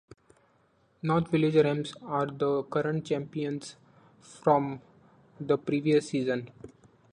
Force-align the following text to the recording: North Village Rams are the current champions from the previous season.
North 1.03 1.29
Village 1.29 1.57
Rams 1.57 1.93
are 2.01 2.25
the 2.25 2.63
current 2.63 3.05
champions 3.05 3.75
from 4.19 4.81
the 5.39 5.59
previous 5.59 6.09
season. 6.09 6.49